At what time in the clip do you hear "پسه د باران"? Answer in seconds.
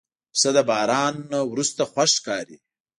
0.33-1.13